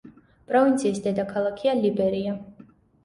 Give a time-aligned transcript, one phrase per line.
[0.51, 2.35] პროვინციის დედაქალაქია ლიბერია.